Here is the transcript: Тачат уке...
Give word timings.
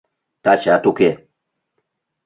Тачат 0.43 0.83
уке... 0.89 1.09